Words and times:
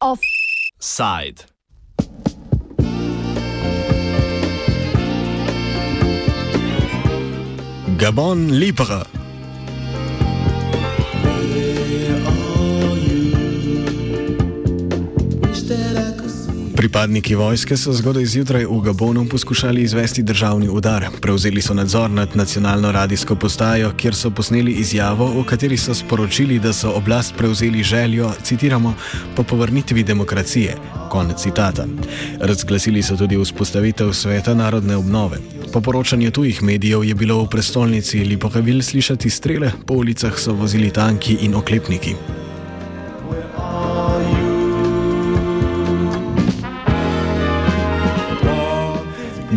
Offside. 0.00 1.44
Gabon 7.98 8.48
Libre. 8.50 9.17
Pripadniki 16.78 17.34
vojske 17.34 17.76
so 17.76 17.92
zgodaj 17.92 18.24
zjutraj 18.24 18.64
v 18.64 18.80
Gabonu 18.80 19.24
poskušali 19.28 19.82
izvesti 19.82 20.22
državni 20.22 20.68
udar. 20.68 21.06
Prevzeli 21.20 21.62
so 21.62 21.74
nadzor 21.74 22.10
nad 22.10 22.36
nacionalno 22.36 22.92
radijsko 22.92 23.34
postajo, 23.34 23.90
kjer 23.96 24.14
so 24.14 24.30
posneli 24.30 24.72
izjavo, 24.72 25.26
v 25.40 25.44
kateri 25.44 25.76
so 25.76 25.94
sporočili, 25.94 26.58
da 26.58 26.72
so 26.72 26.92
oblast 26.94 27.34
prevzeli 27.36 27.82
željo, 27.82 28.30
citiramo, 28.42 28.94
po 29.36 29.42
povrnitvi 29.42 30.02
demokracije. 30.02 30.76
Konec 31.10 31.42
citata. 31.42 31.86
Razglasili 32.40 33.02
so 33.02 33.16
tudi 33.16 33.36
vzpostavitev 33.36 34.12
sveta 34.12 34.54
narodne 34.54 34.96
obnove. 34.96 35.38
Po 35.72 35.80
poročanju 35.80 36.30
tujih 36.30 36.62
medijev 36.62 37.04
je 37.04 37.14
bilo 37.14 37.42
v 37.42 37.48
prestolnici 37.48 38.24
Lipohavil 38.24 38.82
slišati 38.82 39.30
strele, 39.30 39.72
po 39.86 39.94
ulicah 39.94 40.38
so 40.38 40.52
vozili 40.52 40.90
tanki 40.90 41.38
in 41.40 41.54
oklepniki. 41.54 42.14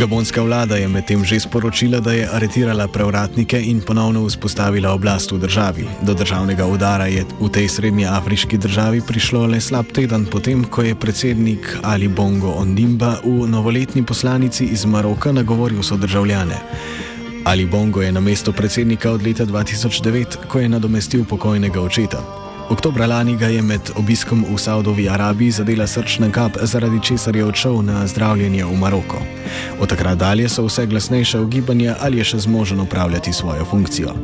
Gabonska 0.02 0.42
vlada 0.42 0.82
je 0.82 0.88
medtem 0.90 1.22
že 1.22 1.38
sporočila, 1.40 2.00
da 2.02 2.10
je 2.12 2.26
aretirala 2.26 2.88
prevratnike 2.88 3.62
in 3.62 3.82
ponovno 3.86 4.26
vzpostavila 4.26 4.94
oblast 4.98 5.32
v 5.32 5.38
državi. 5.38 5.86
Do 6.02 6.14
državnega 6.18 6.66
udara 6.66 7.06
je 7.06 7.22
v 7.40 7.50
tej 7.54 7.70
srednji 7.70 8.10
afriški 8.10 8.58
državi 8.58 9.02
prišlo 9.06 9.46
le 9.46 9.62
slab 9.62 9.94
teden 9.94 10.26
potem, 10.26 10.66
ko 10.66 10.82
je 10.82 10.98
predsednik 10.98 11.78
Ali 11.84 12.08
Bongo 12.08 12.50
Ondimba 12.50 13.22
v 13.22 13.46
novoletni 13.46 14.02
poslanici 14.02 14.66
iz 14.74 14.86
Maroka 14.90 15.32
nagovoril 15.32 15.84
so 15.84 15.98
državljane. 15.98 16.58
Ali 17.46 17.66
Bongo 17.66 18.02
je 18.02 18.12
na 18.12 18.20
mesto 18.20 18.52
predsednika 18.52 19.12
od 19.12 19.22
leta 19.22 19.46
2009, 19.46 20.50
ko 20.50 20.60
je 20.60 20.70
nadomestil 20.70 21.26
pokojnega 21.30 21.82
očeta. 21.82 22.51
Oktobra 22.72 23.06
lani 23.06 23.36
ga 23.38 23.48
je 23.48 23.62
med 23.62 23.82
obiskom 24.00 24.46
v 24.48 24.56
Saudovi 24.56 25.10
Arabiji 25.10 25.52
zadela 25.52 25.88
srčna 25.88 26.30
kap, 26.32 26.56
zaradi 26.64 27.02
česar 27.04 27.36
je 27.36 27.44
odšel 27.46 27.82
na 27.84 28.08
zdravljenje 28.08 28.64
v 28.66 28.78
Maroko. 28.80 29.20
Od 29.80 29.90
takrat 29.90 30.18
dalje 30.18 30.48
so 30.50 30.64
vse 30.64 30.86
glasnejše 30.88 31.40
ugibanja, 31.40 31.98
ali 32.00 32.18
je 32.18 32.24
še 32.24 32.40
zmožen 32.48 32.80
upravljati 32.80 33.34
svojo 33.34 33.66
funkcijo. 33.66 34.16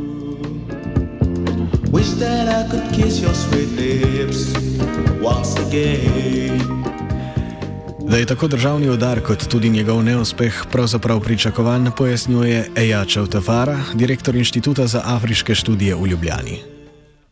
Da 8.07 8.17
je 8.17 8.25
tako 8.25 8.47
državni 8.47 8.89
udar 8.89 9.19
kot 9.19 9.43
tudi 9.51 9.69
njegov 9.69 10.03
neuspeh 10.03 10.63
pravzaprav 10.71 11.19
pričakovan, 11.19 11.91
pojasnjuje 11.97 12.71
Ejačev 12.75 13.27
Tafara, 13.27 13.77
direktor 13.93 14.35
Inštituta 14.35 14.87
za 14.87 15.03
afriške 15.03 15.55
študije 15.55 15.95
v 15.95 16.07
Ljubljani 16.07 16.76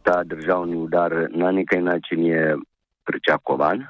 ta 0.06 0.24
državni 0.24 0.76
udar 0.76 1.28
na 1.30 1.52
nekaj 1.52 1.82
način 1.82 2.26
je 2.26 2.58
pričakovan, 3.06 3.86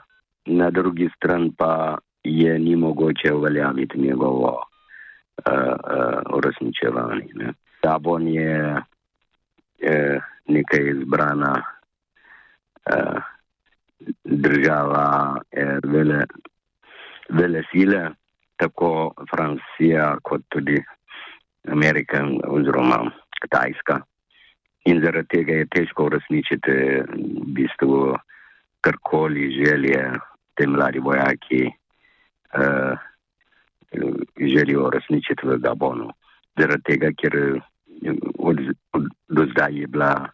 na 0.45 0.69
drugi 0.71 1.09
stran 1.17 1.51
pa 1.57 1.97
je 2.23 2.59
ni 2.59 2.75
mogoče 2.75 3.33
uveljaviti 3.33 4.01
njegovo 4.01 4.51
uh, 4.51 5.53
uh, 5.53 6.37
uresničevanje. 6.37 7.27
Ne. 7.33 7.53
Tabon 7.81 8.27
je 8.27 8.71
uh, 8.71 10.23
nekaj 10.47 10.89
izbrana 10.89 11.63
uh, 12.93 13.21
država 14.23 15.35
uh, 15.35 15.91
vele, 15.91 16.25
vele 17.29 17.63
sile, 17.71 18.09
tako 18.55 19.13
Francija 19.35 20.17
kot 20.23 20.41
tudi 20.49 20.83
Amerika 21.67 22.27
oziroma 22.47 23.11
Kitajska 23.41 24.01
in 24.85 25.01
zaradi 25.01 25.27
tega 25.37 25.59
je 25.61 25.71
težko 25.73 26.09
uresničiti 26.09 26.71
v 26.71 27.45
bistvu 27.57 28.15
karkoli 28.85 29.49
želje 29.57 30.01
te 30.55 30.67
mladi 30.67 30.99
vojaki 30.99 31.63
uh, 31.65 32.93
želijo 34.37 34.87
uresničiti 34.87 35.47
v 35.47 35.57
Gabonu. 35.57 36.09
Zaradi 36.59 36.83
tega, 36.83 37.11
ker 37.17 37.61
od, 38.37 38.59
od, 38.93 39.07
do 39.29 39.45
zdaj 39.51 39.79
je 39.81 39.87
bila 39.87 40.29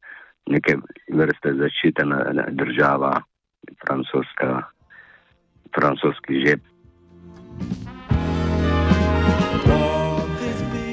neke 0.50 0.76
vrste 1.14 1.54
zaščitena 1.58 2.48
država, 2.58 3.14
francoska, 3.86 4.64
francoski 5.76 6.42
žep. 6.46 6.71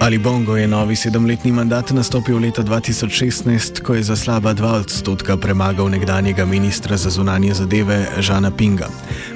Ali 0.00 0.18
Bongo 0.18 0.56
je 0.56 0.68
novi 0.68 0.96
sedemletni 0.96 1.52
mandat 1.52 1.90
nastopil 1.90 2.38
leta 2.38 2.62
2016, 2.62 3.82
ko 3.82 3.94
je 3.94 4.02
za 4.02 4.16
slaba 4.16 4.52
dva 4.52 4.72
odstotka 4.72 5.36
premagal 5.36 5.90
nekdanjega 5.90 6.44
ministra 6.44 6.96
za 6.96 7.10
zunanje 7.10 7.54
zadeve 7.54 8.06
Žana 8.18 8.50
Pinga. 8.50 8.86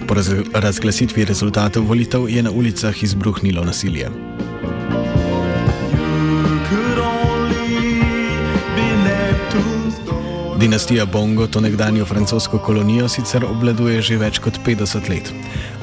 Po 0.09 0.15
razglasitvi 0.55 1.25
rezultatov 1.25 1.85
volitev 1.85 2.29
je 2.29 2.43
na 2.43 2.51
ulicah 2.51 3.03
izbruhnilo 3.03 3.65
nasilje. 3.65 4.09
Dinastija 10.63 11.05
Bongo 11.13 11.47
to 11.47 11.61
nekdanjo 11.61 12.05
francosko 12.05 12.59
kolonijo 12.59 13.09
sicer 13.09 13.43
obvladuje 13.45 14.03
že 14.07 14.17
več 14.19 14.39
kot 14.45 14.61
50 14.67 15.09
let. 15.11 15.31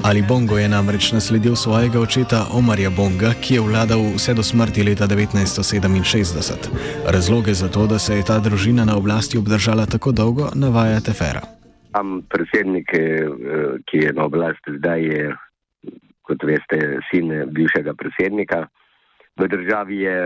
Ali 0.07 0.21
Bongo 0.29 0.55
je 0.57 0.69
namreč 0.71 1.09
nasledil 1.11 1.55
svojega 1.59 1.99
očeta 1.99 2.45
Omarja 2.59 2.89
Bonga, 2.99 3.33
ki 3.41 3.57
je 3.57 3.65
vladal 3.65 4.05
vse 4.15 4.37
do 4.39 4.43
smrti 4.43 4.85
leta 4.87 5.07
1967. 5.11 6.71
Razloge 7.15 7.53
za 7.53 7.67
to, 7.67 7.87
da 7.91 7.99
se 7.99 8.15
je 8.15 8.23
ta 8.23 8.39
družina 8.39 8.85
na 8.85 8.95
oblasti 8.95 9.37
obdržala 9.37 9.85
tako 9.85 10.15
dolgo, 10.15 10.47
navaja 10.55 11.03
Tefera. 11.03 11.43
Sam 11.91 12.21
predsednik, 12.31 12.87
eh, 12.93 13.27
ki 13.83 13.97
je 14.05 14.13
na 14.13 14.23
oblasti 14.31 14.77
zdaj, 14.79 15.03
je, 15.03 15.35
kot 16.23 16.39
veste, 16.43 16.79
sin 17.11 17.27
bivšega 17.51 17.93
predsednika. 17.99 18.67
V 19.35 19.47
državi 19.47 19.97
je 20.07 20.19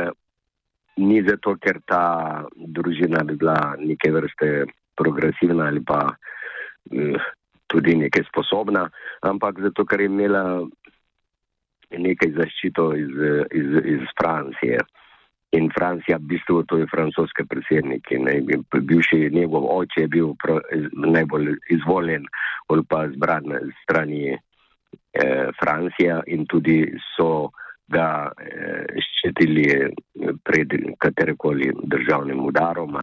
ni 0.97 1.21
zato, 1.25 1.55
ker 1.57 1.81
ta 1.85 2.45
družina 2.55 3.23
bi 3.23 3.35
bila 3.35 3.75
neke 3.79 4.11
vrste 4.11 4.65
progresivna 4.95 5.67
ali 5.71 5.81
pa 5.81 6.05
eh, 6.91 7.17
tudi 7.67 7.95
nekaj 7.97 8.27
sposobna, 8.29 8.85
ampak 9.25 9.61
zato, 9.61 9.85
ker 9.85 10.01
je 10.01 10.09
imela 10.11 10.43
nekaj 11.93 12.33
zaščito 12.37 12.91
iz, 12.97 13.15
iz, 13.53 13.79
iz 13.95 14.03
Francije. 14.19 14.81
In 15.53 15.69
Francija, 15.69 16.17
v 16.17 16.33
bistvu, 16.33 16.63
to 16.65 16.79
je 16.81 16.89
francoski 16.89 17.45
predsednik. 17.45 18.09
Bivši 18.73 19.29
njegov 19.33 19.67
oče 19.69 20.01
je 20.01 20.07
bil 20.09 20.31
pro, 20.41 20.57
najbolj 20.93 21.53
izvoljen 21.69 22.25
ali 22.73 22.81
pa 22.89 23.03
zbran 23.13 23.51
strani 23.83 24.33
eh, 24.33 25.49
Francije 25.61 26.21
in 26.27 26.47
tudi 26.49 26.79
so 27.13 27.51
ga 27.93 28.09
eh, 28.33 29.01
ščitili 29.07 29.67
pred 30.43 30.77
katerekoli 30.99 31.71
državnim 31.83 32.41
udarom. 32.45 32.97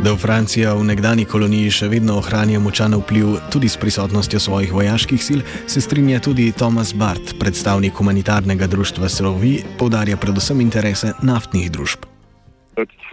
Da 0.00 0.12
v 0.12 0.16
Francija 0.16 0.72
v 0.74 0.84
nekdani 0.88 1.26
koloniji 1.28 1.72
še 1.76 1.86
vedno 1.92 2.14
ohranja 2.22 2.56
močan 2.56 2.96
vpliv 2.96 3.34
tudi 3.52 3.68
s 3.68 3.76
prisotnostjo 3.76 4.40
svojih 4.40 4.72
vojaških 4.72 5.20
sil, 5.20 5.40
se 5.68 5.80
strinja 5.84 6.22
tudi 6.24 6.52
Thomas 6.56 6.94
Bart, 6.96 7.36
predstavnik 7.36 7.92
humanitarnega 8.00 8.64
društva 8.64 9.12
Slovi, 9.12 9.58
poudarja 9.76 10.16
predvsem 10.16 10.64
interese 10.64 11.12
naftnih 11.20 11.68
družb. 11.68 12.08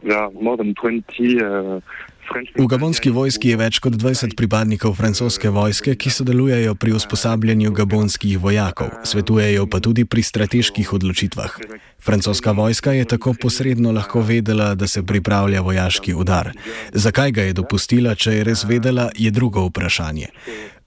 Ja, 0.08 0.30
V 2.58 2.68
gabonski 2.68 3.10
vojski 3.10 3.54
je 3.54 3.58
več 3.60 3.80
kot 3.80 3.96
20 3.96 4.36
pripadnikov 4.36 4.98
francoske 5.00 5.50
vojske, 5.54 5.96
ki 5.96 6.12
sodelujejo 6.12 6.76
pri 6.76 6.94
usposabljanju 6.98 7.72
gabonskih 7.72 8.40
vojakov, 8.40 8.92
svetujejo 9.08 9.68
pa 9.72 9.80
tudi 9.80 10.06
pri 10.06 10.24
strateških 10.24 10.94
odločitvah. 10.94 11.58
Francoska 12.04 12.52
vojska 12.52 12.92
je 12.92 13.06
tako 13.06 13.34
posredno 13.42 13.92
lahko 13.92 14.22
vedela, 14.22 14.76
da 14.76 14.88
se 14.88 15.04
pripravlja 15.04 15.62
vojaški 15.62 16.14
udar. 16.14 16.52
Zakaj 16.94 17.32
ga 17.32 17.48
je 17.48 17.54
dopustila, 17.54 18.16
če 18.16 18.40
je 18.40 18.44
res 18.44 18.66
vedela, 18.68 19.10
je 19.16 19.32
drugo 19.32 19.68
vprašanje. 19.70 20.28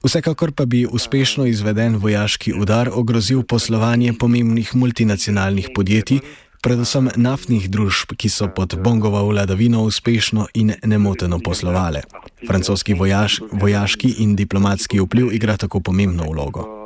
Vsekakor 0.04 0.52
pa 0.52 0.64
bi 0.64 0.86
uspešno 0.86 1.44
izveden 1.46 1.96
vojaški 2.00 2.54
udar 2.56 2.88
ogrozil 2.92 3.42
poslovanje 3.42 4.12
pomembnih 4.12 4.74
multinacionalnih 4.74 5.68
podjetij, 5.74 6.20
predvsem 6.62 7.08
naftnih 7.16 7.70
družb, 7.70 8.16
ki 8.16 8.28
so 8.28 8.48
pod 8.54 8.76
Bongovo 8.84 9.22
vladavino 9.28 9.84
uspešno 9.84 10.46
in 10.54 10.74
nemoteno 10.84 11.38
poslovale. 11.44 12.02
Francoski 12.46 12.94
vojaš, 12.94 13.40
vojaški 13.52 14.22
in 14.24 14.36
diplomatski 14.36 15.00
vpliv 15.00 15.32
igra 15.32 15.56
tako 15.56 15.80
pomembno 15.80 16.28
vlogo. 16.32 16.80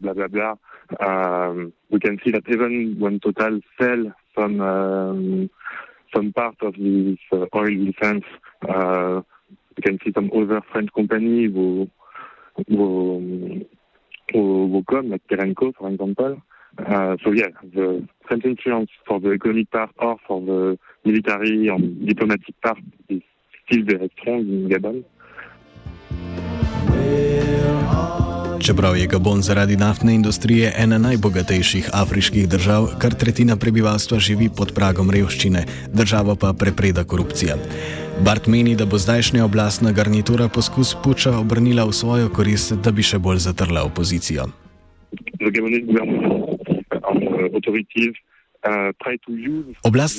blah 0.00 0.14
blah 0.14 0.28
blah. 0.28 0.54
Um, 0.98 1.72
we 1.90 2.00
can 2.00 2.18
see 2.24 2.32
that 2.32 2.48
even 2.48 2.96
when 2.98 3.20
Total 3.20 3.60
sell 3.78 4.12
some 4.36 4.60
um, 4.60 5.50
some 6.14 6.32
part 6.32 6.56
of 6.62 6.74
this 6.74 7.18
uh, 7.32 7.46
oil 7.54 7.84
defense, 7.84 8.24
uh, 8.68 9.20
we 9.76 9.82
can 9.82 9.98
see 10.04 10.12
some 10.12 10.30
other 10.34 10.60
French 10.72 10.90
companies 10.94 11.52
who 11.52 11.88
who, 12.68 13.64
who, 14.32 14.68
who 14.72 14.84
come, 14.90 15.10
like 15.10 15.22
Perenco, 15.28 15.72
for 15.76 15.88
example. 15.88 16.42
Uh, 16.78 17.16
so 17.22 17.32
yeah, 17.32 17.48
the 17.62 18.06
French 18.30 18.46
influence 18.46 18.90
for 19.06 19.18
the 19.18 19.32
economic 19.34 19.70
part 19.70 19.90
or 19.98 20.16
for 20.26 20.40
the 20.40 20.78
military 21.04 21.66
and 21.68 22.06
diplomatic 22.06 22.54
part 22.62 22.78
is 23.08 23.22
still 23.66 23.82
very 23.84 24.08
strong 24.14 24.40
in 24.40 24.68
Gabon. 24.70 25.02
Čeprav 28.60 28.96
je 28.96 29.06
Gabon 29.06 29.42
zaradi 29.42 29.76
naftne 29.76 30.14
industrije 30.14 30.72
ena 30.78 30.98
najbogatejših 30.98 31.90
afriških 31.92 32.48
držav, 32.48 32.86
kar 32.98 33.14
tretjina 33.14 33.56
prebivalstva 33.56 34.18
živi 34.18 34.48
pod 34.56 34.74
pragom 34.74 35.10
revščine, 35.10 35.64
država 35.94 36.36
pa 36.36 36.52
prepreda 36.52 37.04
korupcija. 37.04 37.56
Bart 38.24 38.46
meni, 38.46 38.76
da 38.76 38.86
bo 38.86 38.98
zdajšnja 38.98 39.44
oblastna 39.44 39.92
garnitura 39.92 40.48
poskus 40.48 40.94
puča 41.04 41.38
obrnila 41.38 41.84
v 41.84 41.92
svojo 41.92 42.28
korist, 42.28 42.76
da 42.84 42.92
bi 42.92 43.02
še 43.02 43.18
bolj 43.18 43.42
zatrla 43.48 43.82
opozicijo. 43.90 44.46
Oblast 49.82 50.18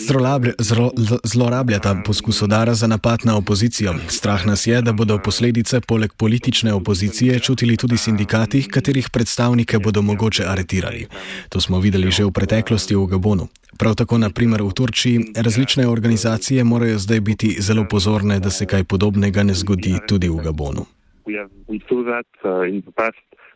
zlorablja 1.24 1.80
ta 1.80 2.02
poskus 2.06 2.42
udara 2.42 2.74
za 2.74 2.88
napad 2.88 3.20
na 3.24 3.38
opozicijo. 3.38 3.94
Strah 4.08 4.46
nas 4.48 4.68
je, 4.68 4.82
da 4.82 4.94
bodo 4.94 5.20
posledice 5.24 5.82
poleg 5.88 6.12
politične 6.18 6.74
opozicije 6.74 7.40
čutili 7.40 7.78
tudi 7.78 7.98
sindikati, 7.98 8.68
katerih 8.70 9.10
predstavnike 9.14 9.80
bodo 9.80 10.02
mogoče 10.02 10.44
aretirali. 10.48 11.08
To 11.50 11.62
smo 11.62 11.80
videli 11.80 12.12
že 12.12 12.26
v 12.26 12.32
preteklosti 12.32 12.96
v 12.96 13.06
Gabonu. 13.06 13.48
Prav 13.78 13.96
tako, 13.96 14.18
naprimer 14.18 14.62
v 14.62 14.74
Turčiji, 14.74 15.20
različne 15.36 15.88
organizacije 15.88 16.64
morajo 16.64 16.98
zdaj 16.98 17.20
biti 17.20 17.56
zelo 17.60 17.86
pozorne, 17.90 18.40
da 18.40 18.50
se 18.50 18.66
kaj 18.66 18.84
podobnega 18.84 19.44
ne 19.44 19.54
zgodi 19.54 19.96
tudi 20.08 20.30
v 20.30 20.42
Gabonu. 20.44 20.86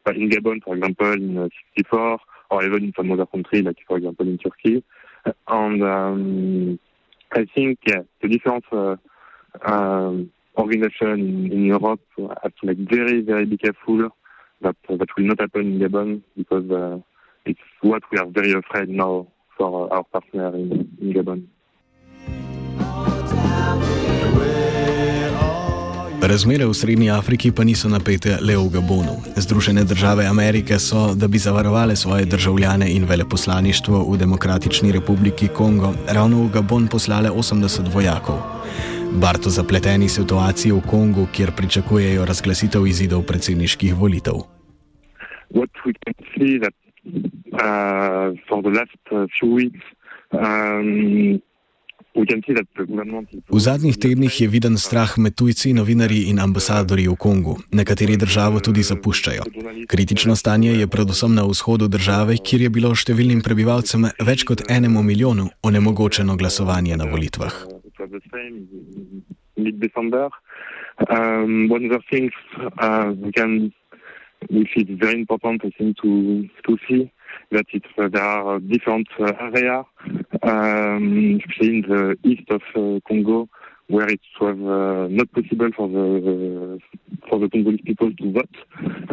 or 0.05 0.13
even 0.15 0.61
in 1.37 2.34
some 2.95 3.11
other 3.11 3.25
countries, 3.25 3.65
like 3.65 3.77
for 3.87 3.97
example 3.97 4.27
in 4.27 4.37
Turkey. 4.37 4.83
And 5.47 5.83
um, 5.83 6.79
I 7.31 7.45
think, 7.53 7.79
the 7.85 8.27
different 8.27 8.63
uh, 8.71 8.95
um, 9.65 10.31
organization 10.57 11.49
in, 11.51 11.65
Europe 11.65 12.01
have 12.17 12.53
to 12.61 12.67
like 12.67 12.77
very, 12.77 13.21
very 13.21 13.45
be 13.45 13.57
careful 13.57 14.09
that 14.61 14.75
uh, 14.89 14.95
that 14.95 15.07
will 15.17 15.25
not 15.25 15.39
happen 15.39 15.73
in 15.73 15.79
Gabon 15.79 16.21
because 16.37 16.69
uh, 16.71 16.99
it's 17.45 17.59
what 17.81 18.03
we 18.11 18.17
are 18.17 18.27
very 18.27 18.53
afraid 18.53 18.89
now 18.89 19.27
for 19.57 19.91
our 19.93 20.03
partner 20.03 20.55
in, 20.55 20.89
in 21.01 21.13
Gabon. 21.13 21.47
Razmere 26.25 26.65
v 26.65 26.73
Srednji 26.73 27.09
Afriki 27.13 27.51
pa 27.53 27.61
niso 27.61 27.85
napete 27.85 28.41
le 28.41 28.57
v 28.57 28.69
Gabonu. 28.73 29.21
Združene 29.37 29.83
države 29.85 30.25
Amerike 30.25 30.79
so, 30.79 31.13
da 31.13 31.27
bi 31.27 31.37
zavarovali 31.37 31.95
svoje 31.95 32.25
državljane 32.25 32.89
in 32.89 33.05
veleposlaništvo 33.05 33.99
v 34.09 34.17
Demokratični 34.17 34.91
republiki 34.91 35.47
Kongo, 35.47 35.93
ravno 36.09 36.43
v 36.43 36.49
Gabon 36.49 36.87
poslale 36.87 37.29
80 37.29 37.93
vojakov. 37.93 38.41
Barto 39.21 39.49
zapleteni 39.49 40.09
situaciji 40.09 40.71
v 40.71 40.81
Kongu, 40.89 41.27
kjer 41.33 41.51
pričakujejo 41.57 42.25
razglasitev 42.25 42.87
izidov 42.87 43.21
predsedniških 43.21 43.93
volitev. 43.93 44.33
Uh, 47.53 48.33
for 48.49 48.61
the 48.65 48.73
last 48.73 48.97
uh, 49.11 49.27
few 49.37 49.53
weeks, 49.53 49.85
um, 50.33 51.39
V 52.15 53.59
zadnjih 53.59 53.97
tednih 53.99 54.41
je 54.41 54.47
viden 54.47 54.77
strah 54.79 55.17
med 55.17 55.35
tujci, 55.35 55.73
novinarji 55.75 56.29
in 56.31 56.39
ambasadorji 56.39 57.07
v 57.11 57.15
Kongu. 57.19 57.57
Nekateri 57.75 58.15
državo 58.17 58.59
tudi 58.63 58.83
zapuščajo. 58.87 59.43
Kritično 59.91 60.35
stanje 60.35 60.71
je 60.79 60.87
predvsem 60.87 61.35
na 61.35 61.43
vzhodu 61.43 61.87
države, 61.91 62.37
kjer 62.39 62.61
je 62.61 62.69
bilo 62.69 62.93
številnim 62.95 63.43
prebivalcem 63.43 64.07
več 64.23 64.47
kot 64.47 64.63
enemu 64.71 65.03
milijonu 65.03 65.49
onemogočeno 65.61 66.37
glasovanje 66.39 66.95
na 66.95 67.05
volitvah. 67.11 67.53
Um, 71.11 71.67
one 71.69 71.83
of 71.85 71.91
the 71.91 71.99
things 72.09 72.31
uh, 72.79 73.11
we 73.19 73.29
can, 73.33 73.73
which 74.49 74.71
is 74.77 74.87
very 74.97 75.19
important, 75.19 75.61
I 75.65 75.71
think, 75.77 75.97
to, 76.01 76.47
to 76.63 76.77
see 76.87 77.11
it's, 77.51 77.85
uh, 77.97 78.07
there 78.11 78.23
are 78.23 78.59
different 78.59 79.07
uh, 79.19 79.31
areas, 79.39 79.85
um, 80.43 81.39
in 81.61 81.81
the 81.87 82.17
east 82.23 82.49
of 82.49 82.61
uh, 82.75 82.99
Congo, 83.07 83.49
where 83.87 84.07
it 84.09 84.19
was 84.39 84.55
uh, 84.55 85.07
not 85.09 85.31
possible 85.31 85.69
for 85.75 85.87
the 85.87 86.79
for 87.29 87.39
the 87.39 87.49
Congolese 87.49 87.81
people 87.85 88.11
to 88.15 88.31
vote. 88.31 88.55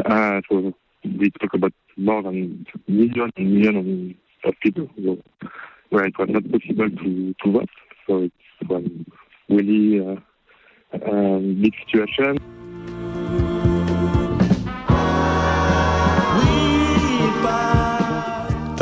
Uh, 0.04 0.40
so 0.48 0.74
we 1.04 1.30
talk 1.40 1.54
about 1.54 1.72
more 1.96 2.22
than 2.22 2.66
millions 2.88 3.32
and 3.36 3.54
millions 3.54 4.14
of 4.44 4.54
people 4.62 4.88
where 5.90 6.06
it 6.06 6.18
was 6.18 6.28
not 6.30 6.42
possible 6.50 6.90
to, 6.90 7.34
to 7.44 7.52
vote. 7.52 7.70
So 8.06 8.22
it's 8.22 8.70
a 8.70 9.54
really 9.54 10.00
uh, 10.00 10.16
um, 11.10 11.60
big 11.62 11.74
situation. 11.84 12.61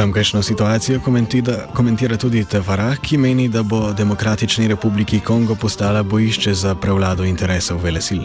Tamkajšnjo 0.01 0.43
situacijo 0.43 1.01
komentira, 1.05 1.55
komentira 1.77 2.17
tudi 2.17 2.41
Tevara, 2.53 2.97
ki 3.05 3.19
meni, 3.21 3.49
da 3.53 3.61
bo 3.71 3.93
Demokratični 3.93 4.69
republiki 4.69 5.19
Kongo 5.21 5.55
postala 5.63 6.01
bojišče 6.03 6.53
za 6.63 6.73
prevlado 6.83 7.25
interesov 7.29 7.83
velesil. 7.85 8.23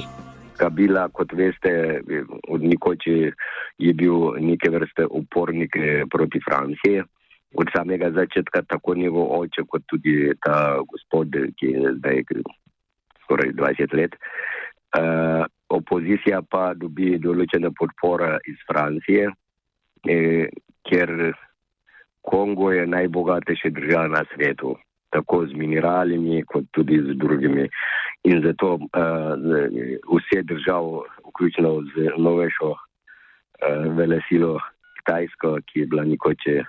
Kabila, 0.56 1.10
kot 1.18 1.34
veste, 1.36 2.00
od 2.48 2.62
nikoči 2.64 3.18
je 3.78 3.94
bil 3.94 4.16
neke 4.40 4.72
vrste 4.72 5.04
upornik 5.20 5.76
eh, 5.76 6.06
proti 6.14 6.40
Franciji. 6.48 7.04
Od 7.60 7.68
samega 7.76 8.08
začetka 8.12 8.62
tako 8.72 8.96
njegov 8.96 9.36
oče, 9.40 9.68
kot 9.68 9.84
tudi 9.92 10.32
ta 10.46 10.80
gospod, 10.92 11.36
ki 11.60 11.74
je 11.76 11.92
zdaj 11.98 12.24
skoraj 13.26 13.52
20 13.52 13.98
let. 14.00 14.16
Uh, 14.96 15.44
opozicija 15.68 16.40
pa 16.42 16.72
dobi 16.74 17.18
določene 17.20 17.74
podpore 17.76 18.38
iz 18.48 18.64
Francije, 18.64 19.28
eh, 20.08 20.48
ker 20.88 21.36
Kongo 22.26 22.72
je 22.72 22.88
najbogatejša 22.88 23.70
država 23.70 24.08
na 24.08 24.24
svetu, 24.34 24.76
tako 25.10 25.46
z 25.48 25.54
mineralimi, 25.54 26.44
kot 26.44 26.66
tudi 26.72 26.98
z 27.02 27.18
drugimi. 27.22 27.70
In 28.24 28.42
zato 28.46 28.74
uh, 28.74 28.82
vse 30.10 30.42
države, 30.44 31.06
vključno 31.28 31.82
z 31.96 32.10
novejšo 32.18 32.70
uh, 32.72 32.78
velesilo 33.98 34.60
Kitajsko, 34.98 35.60
ki 35.66 35.80
je 35.80 35.86
bila 35.86 36.04
nekoče 36.04 36.64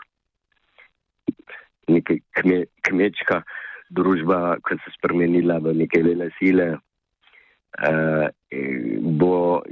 neka 1.88 2.14
kme, 2.36 2.64
kmečka 2.82 3.42
družba, 3.90 4.58
ki 4.66 4.76
se 4.76 4.90
je 4.90 4.96
spremenila 4.98 5.58
v 5.62 5.72
neke 5.80 6.02
velesile, 6.02 6.68
uh, 6.76 8.26
bo, 9.00 9.62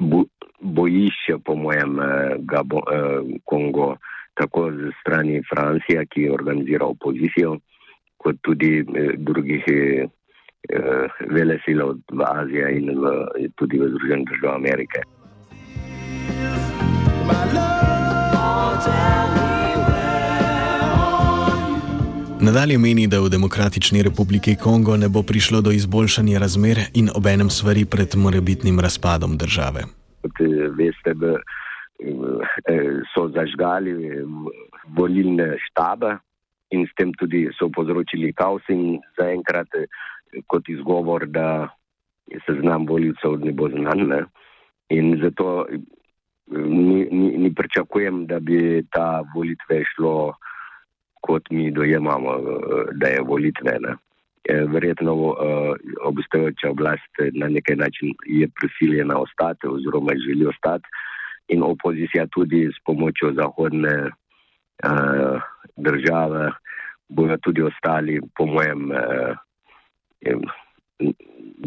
bo 0.00 0.24
bojišče, 0.60 1.38
po 1.44 1.56
mojem, 1.56 1.98
uh, 1.98 2.40
Gabo, 2.40 2.80
uh, 2.88 3.36
Kongo 3.44 3.94
tako 4.34 4.70
z 4.72 4.92
strani 5.00 5.42
Francije, 5.54 6.06
ki 6.06 6.30
organizira 6.30 6.86
opozicijo, 6.86 7.58
kot 8.16 8.36
tudi 8.42 8.78
eh, 8.78 9.12
drugih 9.16 9.64
eh, 9.66 10.06
eh 10.68 11.08
velesilov 11.30 11.96
v 12.12 12.20
Aziji 12.24 12.78
in 12.78 12.86
v, 13.00 13.04
tudi 13.56 13.78
v 13.78 13.88
Združenih 13.88 14.26
državah 14.30 14.56
Amerike. 14.56 15.00
Nadalje 22.44 22.78
meni, 22.78 23.06
da 23.08 23.20
v 23.20 23.28
Demokratični 23.32 24.02
republiki 24.02 24.56
Kongo 24.56 24.96
ne 24.96 25.08
bo 25.08 25.22
prišlo 25.22 25.60
do 25.60 25.70
izboljšanja 25.72 26.38
razmer 26.38 26.78
in 26.94 27.08
obenem 27.14 27.50
stvari 27.50 27.84
pred 27.84 28.16
morebitnim 28.16 28.80
razpadom 28.80 29.36
države. 29.36 29.80
Kot 30.20 30.40
veste, 30.76 31.14
Eh, 31.14 31.40
so 33.14 33.28
zažgali 33.30 33.94
volilne 34.96 35.54
štabe 35.70 36.18
in 36.70 36.86
s 36.86 36.92
tem 36.98 37.12
tudi 37.14 37.48
so 37.54 37.70
povzročili 37.70 38.32
kaos 38.32 38.62
in 38.68 38.98
zaenkrat 39.18 39.68
eh, 39.78 39.86
kot 40.50 40.68
izgovor, 40.68 41.26
da 41.26 41.68
se 42.46 42.52
znam 42.60 42.86
volilcev 42.86 43.38
ne 43.38 43.52
bo 43.52 43.68
znan. 43.68 44.08
Ne? 44.08 44.20
In 44.90 45.20
zato 45.22 45.66
eh, 45.70 45.78
ni, 46.50 47.06
ni, 47.10 47.28
ni 47.38 47.54
pričakujem, 47.54 48.26
da 48.26 48.40
bi 48.40 48.82
ta 48.90 49.22
volitve 49.34 49.84
šlo, 49.94 50.34
kot 51.24 51.50
mi 51.50 51.70
dojemamo, 51.70 52.32
da 53.00 53.08
je 53.08 53.22
volitve. 53.22 53.78
Ne? 53.80 53.94
Verjetno 54.44 55.14
obstajajoča 56.04 56.68
oblast 56.70 57.20
na 57.32 57.48
neki 57.48 57.76
način 57.80 58.12
je 58.26 58.48
prisiljena 58.60 59.16
ostati 59.16 59.68
oziroma 59.68 60.12
želi 60.26 60.46
ostati 60.46 60.84
in 61.48 61.62
opozicija 61.62 62.26
tudi 62.32 62.66
s 62.72 62.78
pomočjo 62.84 63.32
zahodne 63.36 63.94
uh, 64.10 65.40
države, 65.76 66.52
bojo 67.08 67.36
tudi 67.42 67.62
ostali, 67.62 68.20
po 68.36 68.46
mojem, 68.46 68.90
uh, 68.90 69.36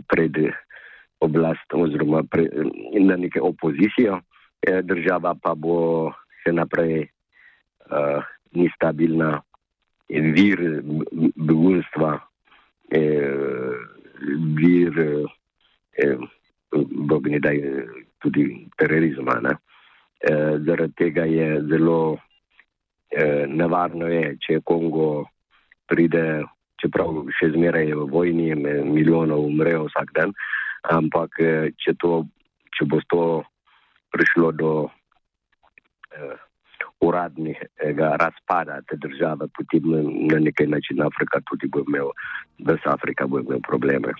pred 0.08 0.34
oblast 1.20 1.74
oziroma 1.74 2.24
pre, 2.24 2.48
na 3.00 3.16
neke 3.16 3.42
opozicijo. 3.42 4.20
Država 4.84 5.36
pa 5.38 5.54
bo 5.54 6.10
še 6.42 6.52
naprej 6.58 7.06
uh, 7.06 8.26
ni 8.58 8.70
stabilna 8.76 9.38
in 10.10 10.34
vir 10.34 10.60
begunstva, 11.36 12.20
eh, 12.92 13.76
vir, 14.56 15.26
eh, 15.98 16.18
bog 17.10 17.28
ne 17.28 17.40
da 17.40 17.52
je 17.52 17.88
tudi 18.22 18.68
terorizma. 18.78 19.40
Ne? 19.42 19.58
Eh, 20.20 20.58
zaradi 20.66 20.94
tega 20.98 21.26
je 21.30 21.62
zelo 21.70 22.18
eh, 23.12 23.46
nevarno, 23.48 24.08
je, 24.08 24.38
če 24.42 24.62
Kongo 24.66 25.28
pride, 25.88 26.44
čeprav 26.82 27.22
še 27.38 27.52
zmeraj 27.54 27.86
je 27.92 28.00
v 28.00 28.08
vojni, 28.12 28.50
milijonov 28.58 29.46
umrejo 29.46 29.86
vsak 29.88 30.14
dan, 30.18 30.34
ampak 30.90 31.40
eh, 31.40 31.70
če, 31.78 31.94
to, 32.02 32.26
če 32.74 32.90
bo 32.90 33.02
to 33.14 33.24
prišlo 34.16 34.52
do 34.58 34.72
eh, 36.18 36.36
uradnega 37.06 38.16
razpada 38.18 38.82
te 38.90 38.98
države, 38.98 39.48
potem 39.54 39.86
na 40.32 40.40
neki 40.42 40.66
način 40.66 41.02
Afrika 41.06 41.42
tudi 41.46 41.70
bo 41.70 41.86
imel, 41.86 42.10
brez 42.58 42.82
Afrika 42.86 43.28
bo 43.28 43.40
imel 43.40 43.62
probleme. 43.62 44.18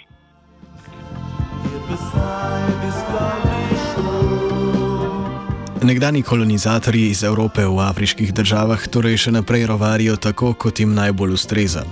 Nekdani 5.84 6.24
kolonizatorji 6.24 7.10
iz 7.10 7.24
Evrope 7.24 7.62
v 7.62 7.78
afriških 7.90 8.34
državah 8.34 8.82
torej 8.90 9.18
še 9.22 9.32
naprej 9.36 9.68
rovarijo 9.70 10.16
tako, 10.18 10.56
kot 10.58 10.80
jim 10.82 10.96
najbolj 10.98 11.36
ustreza. 11.38 11.84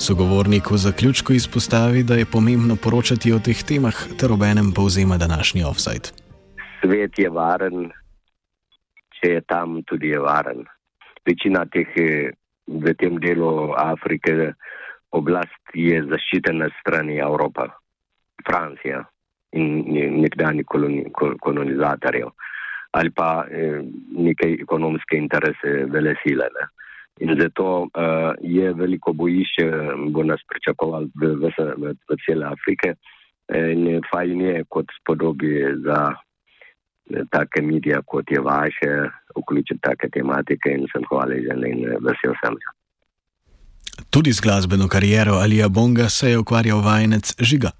Sogovornik 0.00 0.70
v 0.72 0.78
zaključku 0.80 1.36
izpostavi, 1.36 2.02
da 2.08 2.16
je 2.16 2.24
pomembno 2.24 2.76
poročati 2.76 3.32
o 3.36 3.38
teh 3.38 3.60
temah, 3.68 3.98
ter 4.16 4.32
obenem 4.32 4.72
povzema 4.72 5.18
današnji 5.20 5.64
offside. 5.64 6.14
Svet 6.80 7.18
je 7.20 7.30
varen, 7.30 7.90
če 9.20 9.34
je 9.36 9.40
tam 9.44 9.82
tudi 9.84 10.14
je 10.14 10.24
varen. 10.24 10.64
Večina 11.28 11.66
teh 11.68 11.92
v 12.66 12.94
tem 12.96 13.20
delu 13.20 13.74
Afrike 13.76 14.54
oblast 15.12 15.76
je 15.76 16.00
zaščitena 16.08 16.72
strani 16.80 17.20
Evropa, 17.20 17.68
Francija 18.48 19.04
in 19.52 19.84
nekdani 20.24 20.64
koloni, 20.64 21.04
kolonizatorjev 21.40 22.32
ali 22.94 23.10
pa 23.10 23.46
eh, 23.50 23.82
neke 24.26 24.54
ekonomske 24.62 25.18
interese 25.18 25.84
vele 25.90 26.14
sile. 26.22 26.48
Ne. 26.58 26.70
In 27.22 27.36
zato 27.38 27.66
uh, 27.86 28.32
je 28.42 28.72
veliko 28.74 29.12
bojišče, 29.12 29.66
bo 30.10 30.24
nas 30.26 30.40
pričakovalo 30.50 31.06
v, 31.14 31.28
v, 31.42 31.50
v, 31.78 31.92
v 32.10 32.16
cele 32.26 32.46
Afrike. 32.46 32.96
In 33.54 34.00
fajn 34.10 34.40
je 34.40 34.64
kot 34.68 34.90
spodobi 34.98 35.52
za 35.84 35.98
take 37.30 37.62
medije, 37.62 38.00
kot 38.06 38.30
je 38.30 38.40
vaše, 38.40 38.92
vključiti 39.36 39.80
take 39.82 40.08
tematike 40.08 40.72
in 40.72 40.88
sem 40.92 41.04
hvaležen 41.10 41.62
in 41.68 41.84
vesel 42.02 42.34
sem. 42.42 42.56
Tudi 44.10 44.32
z 44.32 44.40
glasbeno 44.40 44.88
kariero 44.88 45.34
Alija 45.44 45.68
Bonga 45.68 46.08
se 46.08 46.30
je 46.30 46.38
ukvarjal 46.38 46.80
vajenec 46.80 47.34
Žiga. 47.38 47.70